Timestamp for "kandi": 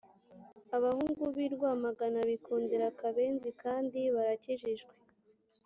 3.63-3.99